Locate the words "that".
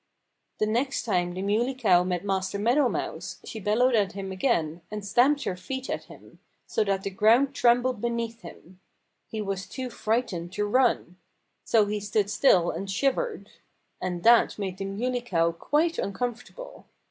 6.85-7.03, 14.23-14.57